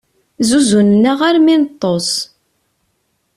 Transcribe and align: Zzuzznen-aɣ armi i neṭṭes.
Zzuzznen-aɣ 0.45 1.19
armi 1.29 1.51
i 1.53 1.57
neṭṭes. 1.57 2.09